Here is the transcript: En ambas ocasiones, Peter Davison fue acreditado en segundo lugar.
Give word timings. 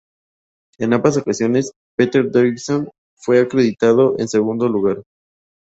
En 0.79 0.93
ambas 0.93 1.15
ocasiones, 1.17 1.73
Peter 1.95 2.31
Davison 2.31 2.89
fue 3.17 3.37
acreditado 3.39 4.15
en 4.17 4.27
segundo 4.27 4.67
lugar. 4.67 5.03